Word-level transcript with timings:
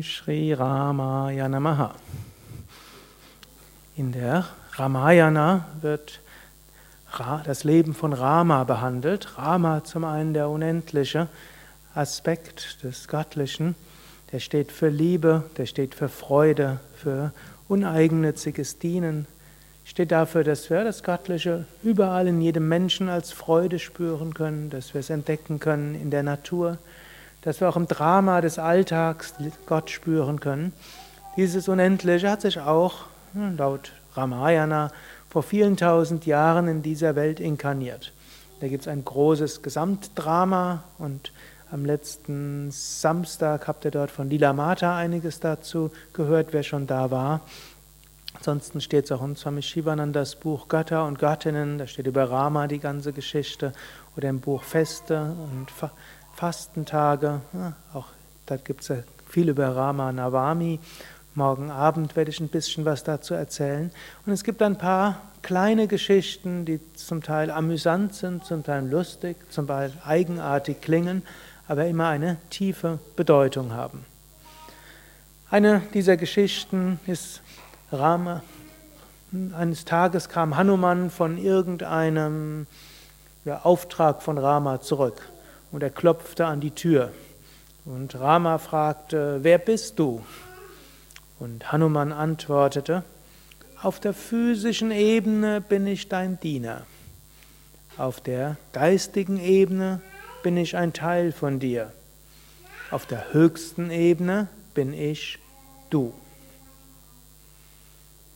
Om 0.00 0.04
Shri 0.04 0.54
Ramaya 0.54 1.46
Namaha. 1.46 1.94
In 3.98 4.12
der 4.12 4.46
Ramayana 4.72 5.66
wird 5.82 6.20
das 7.44 7.64
Leben 7.64 7.92
von 7.92 8.14
Rama 8.14 8.64
behandelt. 8.64 9.36
Rama 9.36 9.84
zum 9.84 10.06
einen 10.06 10.32
der 10.32 10.48
unendliche 10.48 11.28
Aspekt 11.94 12.82
des 12.82 13.08
Göttlichen, 13.08 13.74
der 14.32 14.40
steht 14.40 14.72
für 14.72 14.88
Liebe, 14.88 15.44
der 15.58 15.66
steht 15.66 15.94
für 15.94 16.08
Freude, 16.08 16.80
für 16.96 17.34
uneigennütziges 17.68 18.78
Dienen, 18.78 19.26
steht 19.84 20.12
dafür, 20.12 20.44
dass 20.44 20.70
wir 20.70 20.82
das 20.82 21.02
Göttliche 21.02 21.66
überall 21.82 22.26
in 22.26 22.40
jedem 22.40 22.66
Menschen 22.68 23.10
als 23.10 23.32
Freude 23.32 23.78
spüren 23.78 24.32
können, 24.32 24.70
dass 24.70 24.94
wir 24.94 25.00
es 25.00 25.10
entdecken 25.10 25.60
können 25.60 25.94
in 25.94 26.10
der 26.10 26.22
Natur, 26.22 26.78
dass 27.42 27.60
wir 27.60 27.68
auch 27.68 27.76
im 27.76 27.86
Drama 27.86 28.40
des 28.40 28.58
Alltags 28.58 29.34
Gott 29.66 29.90
spüren 29.90 30.40
können. 30.40 30.72
Dieses 31.36 31.68
Unendliche 31.68 32.30
hat 32.30 32.42
sich 32.42 32.60
auch 32.60 33.04
hm, 33.32 33.56
laut 33.56 33.92
Ramayana 34.14 34.90
vor 35.28 35.42
vielen 35.42 35.76
tausend 35.76 36.26
Jahren 36.26 36.68
in 36.68 36.82
dieser 36.82 37.14
Welt 37.14 37.40
inkarniert. 37.40 38.12
Da 38.60 38.68
gibt 38.68 38.82
es 38.82 38.88
ein 38.88 39.04
großes 39.04 39.62
Gesamtdrama 39.62 40.82
und 40.98 41.32
am 41.70 41.84
letzten 41.84 42.70
Samstag 42.72 43.68
habt 43.68 43.84
ihr 43.84 43.92
dort 43.92 44.10
von 44.10 44.28
Lila 44.28 44.52
Mata 44.52 44.96
einiges 44.96 45.38
dazu 45.38 45.92
gehört, 46.12 46.52
wer 46.52 46.64
schon 46.64 46.88
da 46.88 47.12
war. 47.12 47.42
Ansonsten 48.34 48.80
steht 48.80 49.04
es 49.04 49.12
auch 49.12 49.22
in 49.22 49.36
Swami 49.36 49.62
Shivanandas 49.62 50.34
Buch 50.34 50.68
Götter 50.68 51.06
und 51.06 51.18
Göttinnen, 51.20 51.78
da 51.78 51.86
steht 51.86 52.06
über 52.06 52.28
Rama 52.28 52.66
die 52.66 52.80
ganze 52.80 53.12
Geschichte, 53.12 53.72
oder 54.16 54.28
im 54.28 54.40
Buch 54.40 54.64
Feste 54.64 55.34
und 55.52 55.70
Fastentage, 56.40 57.42
ja, 57.52 57.74
auch 57.92 58.06
da 58.46 58.56
gibt 58.56 58.88
es 58.88 59.04
viel 59.28 59.50
über 59.50 59.76
Rama 59.76 60.10
Navami. 60.10 60.80
Morgen 61.34 61.70
Abend 61.70 62.16
werde 62.16 62.30
ich 62.30 62.40
ein 62.40 62.48
bisschen 62.48 62.86
was 62.86 63.04
dazu 63.04 63.34
erzählen. 63.34 63.90
Und 64.24 64.32
es 64.32 64.42
gibt 64.42 64.62
ein 64.62 64.78
paar 64.78 65.20
kleine 65.42 65.86
Geschichten, 65.86 66.64
die 66.64 66.80
zum 66.94 67.22
Teil 67.22 67.50
amüsant 67.50 68.14
sind, 68.14 68.46
zum 68.46 68.64
Teil 68.64 68.88
lustig, 68.88 69.36
zum 69.50 69.66
Teil 69.66 69.92
eigenartig 70.02 70.80
klingen, 70.80 71.24
aber 71.68 71.84
immer 71.84 72.08
eine 72.08 72.38
tiefe 72.48 73.00
Bedeutung 73.16 73.74
haben. 73.74 74.06
Eine 75.50 75.82
dieser 75.92 76.16
Geschichten 76.16 77.00
ist 77.06 77.42
Rama. 77.92 78.42
Eines 79.52 79.84
Tages 79.84 80.30
kam 80.30 80.56
Hanuman 80.56 81.10
von 81.10 81.36
irgendeinem 81.36 82.66
ja, 83.44 83.60
Auftrag 83.62 84.22
von 84.22 84.38
Rama 84.38 84.80
zurück 84.80 85.20
und 85.72 85.82
er 85.82 85.90
klopfte 85.90 86.46
an 86.46 86.60
die 86.60 86.72
Tür. 86.72 87.12
Und 87.84 88.18
Rama 88.18 88.58
fragte, 88.58 89.38
wer 89.42 89.58
bist 89.58 89.98
du? 89.98 90.24
Und 91.38 91.72
Hanuman 91.72 92.12
antwortete, 92.12 93.02
auf 93.82 93.98
der 93.98 94.12
physischen 94.12 94.90
Ebene 94.90 95.60
bin 95.60 95.86
ich 95.86 96.08
dein 96.08 96.38
Diener. 96.38 96.82
Auf 97.96 98.20
der 98.20 98.56
geistigen 98.72 99.40
Ebene 99.40 100.00
bin 100.42 100.56
ich 100.56 100.76
ein 100.76 100.92
Teil 100.92 101.32
von 101.32 101.58
dir. 101.60 101.92
Auf 102.90 103.06
der 103.06 103.32
höchsten 103.32 103.90
Ebene 103.90 104.48
bin 104.74 104.92
ich 104.92 105.38
du. 105.88 106.12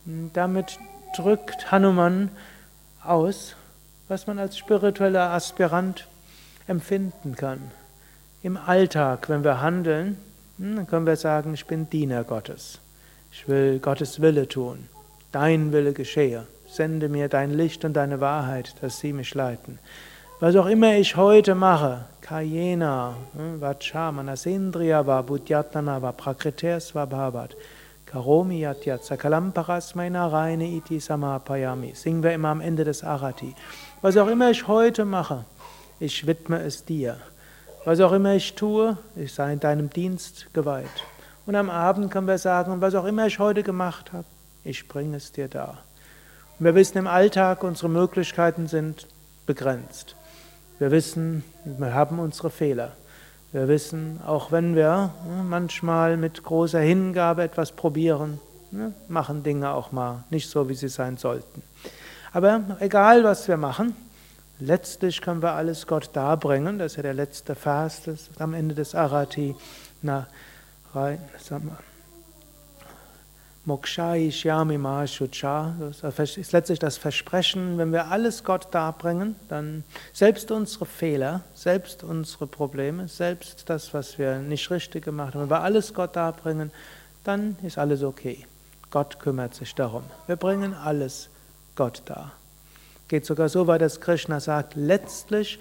Damit 0.05 0.79
drückt 1.15 1.71
Hanuman 1.71 2.31
aus, 3.03 3.55
was 4.07 4.27
man 4.27 4.39
als 4.39 4.57
spiritueller 4.57 5.31
Aspirant 5.31 6.07
empfinden 6.67 7.35
kann. 7.35 7.59
Im 8.43 8.57
Alltag, 8.57 9.29
wenn 9.29 9.43
wir 9.43 9.61
handeln, 9.61 10.17
hm, 10.57 10.75
dann 10.75 10.87
können 10.87 11.05
wir 11.05 11.15
sagen, 11.15 11.53
ich 11.53 11.65
bin 11.65 11.89
Diener 11.89 12.23
Gottes. 12.23 12.79
Ich 13.31 13.47
will 13.47 13.79
Gottes 13.79 14.21
Wille 14.21 14.47
tun. 14.47 14.87
Dein 15.31 15.71
Wille 15.71 15.93
geschehe. 15.93 16.45
Sende 16.67 17.09
mir 17.09 17.27
dein 17.27 17.51
Licht 17.51 17.85
und 17.85 17.93
deine 17.93 18.21
Wahrheit, 18.21 18.75
dass 18.81 18.99
sie 18.99 19.13
mich 19.13 19.33
leiten. 19.33 19.79
Was 20.39 20.55
auch 20.55 20.65
immer 20.65 20.95
ich 20.95 21.15
heute 21.15 21.55
mache, 21.55 22.05
Kayena, 22.21 23.15
hm, 23.35 23.61
Vacha, 23.61 24.11
Manasendriya, 24.11 25.05
va 25.05 25.21
Buddhyatana, 25.21 26.01
va 26.01 26.11
Prakriter, 26.11 26.79
Svabhavat, 26.79 27.55
Karomi 28.05 28.65
Sakalamparas, 29.01 29.95
Meina 29.95 30.27
Reine 30.27 30.67
Iti 30.67 30.99
Samapayami. 30.99 31.93
Singen 31.95 32.23
wir 32.23 32.33
immer 32.33 32.49
am 32.49 32.61
Ende 32.61 32.83
des 32.83 33.03
Arati. 33.03 33.55
Was 34.01 34.17
auch 34.17 34.27
immer 34.27 34.51
ich 34.51 34.67
heute 34.67 35.05
mache, 35.05 35.45
ich 35.99 36.27
widme 36.27 36.61
es 36.61 36.85
dir. 36.85 37.17
Was 37.85 37.99
auch 37.99 38.11
immer 38.11 38.33
ich 38.33 38.55
tue, 38.55 38.97
ich 39.15 39.33
sei 39.33 39.53
in 39.53 39.59
deinem 39.59 39.89
Dienst 39.89 40.53
geweiht. 40.53 40.85
Und 41.45 41.55
am 41.55 41.69
Abend 41.69 42.11
können 42.11 42.27
wir 42.27 42.37
sagen, 42.37 42.81
was 42.81 42.95
auch 42.95 43.05
immer 43.05 43.27
ich 43.27 43.37
heute 43.37 43.61
gemacht 43.61 44.11
habe, 44.13 44.25
ich 44.63 44.87
bringe 44.87 45.17
es 45.17 45.31
dir 45.31 45.47
da. 45.47 45.77
Und 46.57 46.65
wir 46.65 46.73
wissen 46.73 46.97
im 46.97 47.07
Alltag, 47.07 47.63
unsere 47.63 47.89
Möglichkeiten 47.89 48.67
sind 48.67 49.07
begrenzt. 49.45 50.15
Wir 50.79 50.91
wissen, 50.91 51.43
wir 51.63 51.93
haben 51.93 52.19
unsere 52.19 52.49
Fehler. 52.49 52.93
Wir 53.51 53.67
wissen, 53.67 54.19
auch 54.25 54.51
wenn 54.51 54.75
wir 54.75 55.13
ne, 55.25 55.43
manchmal 55.47 56.17
mit 56.17 56.43
großer 56.43 56.79
Hingabe 56.79 57.43
etwas 57.43 57.71
probieren, 57.71 58.41
ne, 58.71 58.93
machen 59.07 59.43
Dinge 59.43 59.71
auch 59.71 59.91
mal 59.91 60.23
nicht 60.29 60.49
so, 60.49 60.67
wie 60.67 60.73
sie 60.73 60.89
sein 60.89 61.17
sollten. 61.17 61.61
Aber 62.33 62.61
egal, 62.79 63.23
was 63.23 63.47
wir 63.47 63.55
machen, 63.55 63.95
letztlich 64.59 65.21
können 65.21 65.41
wir 65.41 65.53
alles 65.53 65.87
Gott 65.87 66.09
darbringen. 66.13 66.79
Das 66.79 66.93
ist 66.93 66.95
ja 66.97 67.03
der 67.03 67.13
letzte 67.13 67.55
Vers 67.55 68.03
das 68.05 68.29
am 68.39 68.53
Ende 68.53 68.75
des 68.75 68.95
Arati. 68.95 69.55
Na, 70.01 70.27
rein, 70.93 71.19
sagen 71.39 71.67
wir, 71.67 71.77
Mokshai 73.67 74.29
Shyami 74.29 74.77
Mahashucha, 74.77 75.73
das 75.79 76.37
ist 76.37 76.51
letztlich 76.51 76.77
das 76.77 76.97
Versprechen, 76.97 77.79
wenn 77.79 77.91
wir 77.91 78.11
alles 78.11 78.43
Gott 78.43 78.67
darbringen, 78.69 79.35
dann 79.49 79.83
selbst 80.13 80.51
unsere 80.51 80.85
Fehler, 80.85 81.41
selbst 81.55 82.03
unsere 82.03 82.45
Probleme, 82.45 83.07
selbst 83.07 83.67
das, 83.67 83.91
was 83.91 84.19
wir 84.19 84.37
nicht 84.37 84.69
richtig 84.69 85.03
gemacht 85.03 85.33
haben, 85.33 85.41
wenn 85.41 85.49
wir 85.49 85.61
alles 85.61 85.95
Gott 85.95 86.15
darbringen, 86.15 86.71
dann 87.23 87.57
ist 87.63 87.79
alles 87.79 88.03
okay. 88.03 88.45
Gott 88.91 89.19
kümmert 89.19 89.55
sich 89.55 89.73
darum. 89.73 90.03
Wir 90.27 90.35
bringen 90.35 90.75
alles 90.75 91.29
Gott 91.75 92.03
dar. 92.05 92.33
Geht 93.07 93.25
sogar 93.25 93.49
so 93.49 93.67
weit, 93.67 93.81
dass 93.81 94.01
Krishna 94.01 94.39
sagt, 94.39 94.75
letztlich 94.75 95.59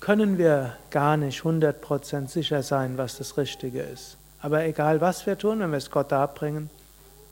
können 0.00 0.38
wir 0.38 0.76
gar 0.90 1.16
nicht 1.16 1.42
100% 1.42 2.28
sicher 2.28 2.62
sein, 2.62 2.96
was 2.98 3.18
das 3.18 3.36
Richtige 3.36 3.82
ist. 3.82 4.16
Aber 4.40 4.64
egal 4.64 5.00
was 5.00 5.26
wir 5.26 5.36
tun, 5.36 5.60
wenn 5.60 5.70
wir 5.70 5.78
es 5.78 5.90
Gott 5.90 6.12
darbringen 6.12 6.70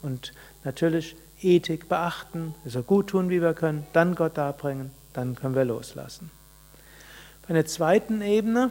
und 0.02 0.32
natürlich 0.64 1.16
Ethik 1.40 1.88
beachten, 1.88 2.54
so 2.64 2.82
gut 2.82 3.08
tun, 3.08 3.30
wie 3.30 3.40
wir 3.40 3.54
können, 3.54 3.86
dann 3.92 4.14
Gott 4.14 4.38
darbringen, 4.38 4.90
dann 5.12 5.34
können 5.34 5.54
wir 5.54 5.64
loslassen. 5.64 6.30
Bei 7.42 7.50
einer 7.50 7.66
zweiten 7.66 8.22
Ebene 8.22 8.70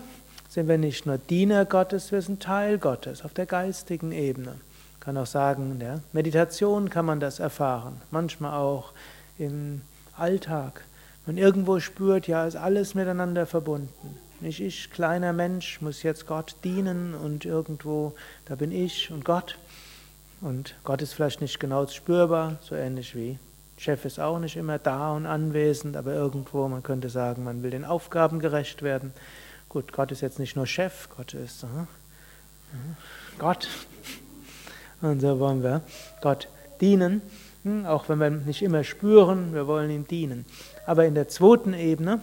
sind 0.49 0.67
wir 0.67 0.77
nicht 0.77 1.05
nur 1.05 1.17
Diener 1.17 1.65
Gottes, 1.65 2.11
wir 2.11 2.21
sind 2.21 2.41
Teil 2.41 2.77
Gottes 2.77 3.23
auf 3.23 3.33
der 3.33 3.45
geistigen 3.45 4.11
Ebene. 4.11 4.47
Man 4.47 4.99
kann 4.99 5.17
auch 5.17 5.27
sagen, 5.27 5.73
in 5.73 5.79
der 5.79 6.01
Meditation 6.11 6.89
kann 6.89 7.05
man 7.05 7.19
das 7.19 7.39
erfahren, 7.39 8.01
manchmal 8.11 8.53
auch 8.53 8.91
im 9.37 9.81
Alltag. 10.17 10.83
Man 11.25 11.37
irgendwo 11.37 11.79
spürt, 11.79 12.27
ja, 12.27 12.45
ist 12.45 12.55
alles 12.55 12.95
miteinander 12.95 13.45
verbunden. 13.45 14.17
Nicht 14.41 14.59
ich, 14.59 14.91
kleiner 14.91 15.31
Mensch, 15.31 15.81
muss 15.81 16.03
jetzt 16.03 16.27
Gott 16.27 16.55
dienen 16.63 17.13
und 17.13 17.45
irgendwo, 17.45 18.13
da 18.45 18.55
bin 18.55 18.71
ich 18.71 19.09
und 19.09 19.23
Gott. 19.23 19.57
Und 20.41 20.75
Gott 20.83 21.01
ist 21.01 21.13
vielleicht 21.13 21.39
nicht 21.39 21.59
genau 21.59 21.87
spürbar, 21.87 22.57
so 22.61 22.75
ähnlich 22.75 23.15
wie 23.15 23.39
Chef 23.77 24.05
ist 24.05 24.19
auch 24.19 24.39
nicht 24.39 24.55
immer 24.55 24.79
da 24.79 25.11
und 25.13 25.25
anwesend, 25.25 25.97
aber 25.97 26.13
irgendwo, 26.13 26.67
man 26.67 26.83
könnte 26.83 27.09
sagen, 27.09 27.43
man 27.43 27.63
will 27.63 27.71
den 27.71 27.85
Aufgaben 27.85 28.39
gerecht 28.39 28.81
werden. 28.81 29.13
Gut, 29.69 29.93
Gott 29.93 30.11
ist 30.11 30.21
jetzt 30.21 30.39
nicht 30.39 30.55
nur 30.55 30.67
Chef, 30.67 31.09
Gott 31.15 31.33
ist 31.33 31.63
uh, 31.63 31.87
Gott. 33.39 33.67
Und 35.01 35.19
so 35.19 35.39
wollen 35.39 35.63
wir 35.63 35.81
Gott 36.21 36.47
dienen, 36.79 37.21
auch 37.85 38.09
wenn 38.09 38.19
wir 38.19 38.29
nicht 38.29 38.61
immer 38.61 38.83
spüren, 38.83 39.53
wir 39.53 39.67
wollen 39.67 39.89
ihm 39.89 40.07
dienen. 40.07 40.45
Aber 40.85 41.05
in 41.05 41.15
der 41.15 41.29
zweiten 41.29 41.73
Ebene, 41.73 42.21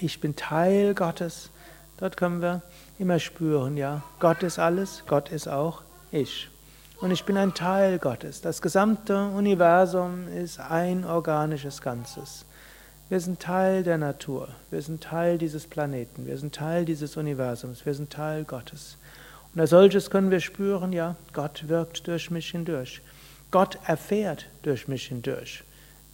ich 0.00 0.20
bin 0.20 0.36
Teil 0.36 0.94
Gottes. 0.94 1.50
Dort 1.98 2.16
können 2.16 2.42
wir 2.42 2.62
immer 2.98 3.18
spüren, 3.18 3.76
ja, 3.76 4.02
Gott 4.20 4.42
ist 4.42 4.58
alles, 4.58 5.04
Gott 5.06 5.30
ist 5.30 5.48
auch 5.48 5.82
ich. 6.10 6.48
Und 7.00 7.10
ich 7.10 7.24
bin 7.24 7.36
ein 7.36 7.54
Teil 7.54 7.98
Gottes. 7.98 8.42
Das 8.42 8.62
gesamte 8.62 9.26
Universum 9.28 10.28
ist 10.28 10.60
ein 10.60 11.04
organisches 11.04 11.80
Ganzes. 11.80 12.44
Wir 13.08 13.18
sind 13.18 13.40
Teil 13.40 13.82
der 13.82 13.98
Natur. 13.98 14.48
Wir 14.70 14.82
sind 14.82 15.02
Teil 15.02 15.36
dieses 15.36 15.66
Planeten. 15.66 16.26
Wir 16.26 16.38
sind 16.38 16.54
Teil 16.54 16.84
dieses 16.84 17.16
Universums. 17.16 17.84
Wir 17.84 17.94
sind 17.94 18.10
Teil 18.10 18.44
Gottes. 18.44 18.98
Und 19.54 19.60
als 19.60 19.70
solches 19.70 20.10
können 20.10 20.30
wir 20.30 20.40
spüren, 20.40 20.92
ja, 20.92 21.16
Gott 21.32 21.68
wirkt 21.68 22.06
durch 22.06 22.30
mich 22.30 22.50
hindurch. 22.50 23.02
Gott 23.52 23.78
erfährt 23.86 24.46
durch 24.62 24.88
mich 24.88 25.06
hindurch. 25.06 25.62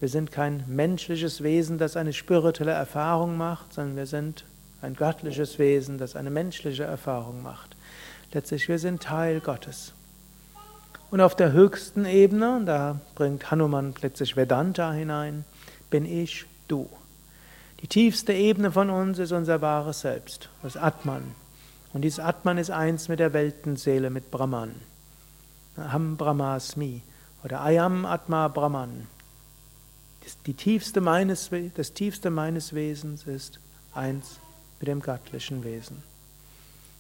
Wir 0.01 0.09
sind 0.09 0.33
kein 0.33 0.65
menschliches 0.67 1.43
Wesen, 1.43 1.79
das 1.79 1.97
eine 1.97 2.13
spirituelle 2.13 2.73
Erfahrung 2.73 3.37
macht, 3.37 3.73
sondern 3.73 3.97
wir 3.97 4.07
sind 4.07 4.45
ein 4.83 4.95
göttliches 4.95 5.59
Wesen, 5.59 5.99
das 5.99 6.17
eine 6.17 6.31
menschliche 6.31 6.85
Erfahrung 6.85 7.43
macht. 7.43 7.77
Letztlich, 8.33 8.69
wir 8.69 8.79
sind 8.79 9.03
Teil 9.03 9.41
Gottes. 9.41 9.93
Und 11.11 11.21
auf 11.21 11.37
der 11.37 11.53
höchsten 11.53 12.05
Ebene, 12.05 12.63
da 12.67 13.01
bringt 13.15 13.51
Hanuman 13.51 13.95
letztlich 14.03 14.37
Vedanta 14.37 14.93
hinein, 14.93 15.45
bin 15.91 16.05
ich 16.05 16.45
du. 16.67 16.89
Die 17.81 17.87
tiefste 17.87 18.33
Ebene 18.33 18.73
von 18.73 18.91
uns 18.91 19.19
ist 19.21 19.33
unser 19.33 19.61
wahres 19.61 20.01
Selbst, 20.01 20.49
das 20.63 20.77
Atman. 20.77 21.23
Und 21.93 22.03
dieses 22.03 22.19
Atman 22.19 22.59
ist 22.59 22.71
eins 22.71 23.09
mit 23.09 23.21
der 23.21 23.33
Weltenseele, 23.33 24.11
mit 24.11 24.33
Brahman. 24.33 24.75
Aham 25.77 26.17
Brahmasmi 26.17 27.03
oder 27.45 27.61
Ayam 27.61 28.05
Atma 28.05 28.49
Brahman. 28.49 29.07
Die 30.47 30.55
tiefste 30.55 31.01
meines, 31.01 31.51
das 31.75 31.93
tiefste 31.95 32.31
meines 32.31 32.75
Wesens 32.75 33.27
ist 33.27 33.61
eins 33.95 34.39
mit 34.81 34.89
dem 34.89 35.01
göttlichen 35.01 35.65
Wesen. 35.65 36.03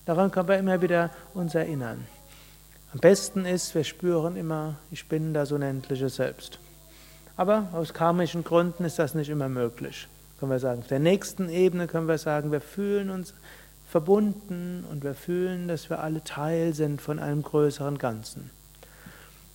Daran 0.06 0.31
können 0.31 0.49
wir 0.49 0.58
immer 0.58 0.81
wieder 0.81 1.11
uns 1.35 1.55
erinnern. 1.55 2.06
Am 2.94 3.00
besten 3.00 3.44
ist, 3.44 3.75
wir 3.75 3.85
spüren 3.85 4.37
immer, 4.37 4.76
ich 4.90 5.06
bin 5.06 5.35
das 5.35 5.52
unendliche 5.52 6.08
Selbst. 6.08 6.58
Aber 7.37 7.69
aus 7.73 7.93
karmischen 7.93 8.43
Gründen 8.43 8.85
ist 8.85 8.99
das 8.99 9.14
nicht 9.14 9.29
immer 9.29 9.50
möglich. 9.50 10.08
Können 10.40 10.50
wir 10.50 10.58
sagen, 10.58 10.81
auf 10.81 10.88
der 10.88 10.99
nächsten 10.99 11.50
Ebene 11.50 11.87
können 11.87 12.08
wir 12.08 12.19
sagen, 12.19 12.50
wir 12.50 12.62
fühlen 12.62 13.11
uns 13.11 13.35
verbunden 13.87 14.85
und 14.90 15.05
wir 15.05 15.14
fühlen, 15.14 15.69
dass 15.69 15.90
wir 15.90 16.00
alle 16.00 16.25
Teil 16.25 16.75
sind 16.75 17.02
von 17.02 17.19
einem 17.19 17.43
größeren 17.43 17.99
Ganzen. 17.99 18.50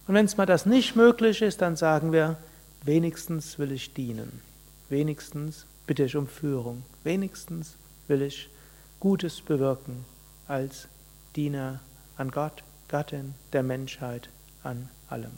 Und 0.08 0.16
wenn 0.16 0.26
es 0.26 0.38
mal 0.38 0.46
das 0.46 0.66
nicht 0.66 0.96
möglich 0.96 1.42
ist, 1.42 1.62
dann 1.62 1.76
sagen 1.76 2.12
wir, 2.12 2.38
wenigstens 2.84 3.58
will 3.58 3.72
ich 3.72 3.94
dienen. 3.94 4.42
Wenigstens 4.90 5.66
bitte 5.88 6.04
ich 6.04 6.16
um 6.16 6.28
Führung. 6.28 6.84
Wenigstens 7.04 7.76
will 8.08 8.22
ich 8.22 8.50
Gutes 9.00 9.42
bewirken 9.42 10.06
als 10.48 10.88
Diener 11.36 11.80
an 12.18 12.32
Gott, 12.32 12.64
Gattin 12.90 13.34
der 13.54 13.64
Menschheit, 13.64 14.30
an 14.64 14.90
allem. 15.10 15.32